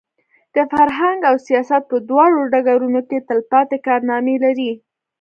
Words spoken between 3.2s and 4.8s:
تلپاتې کارنامې لري.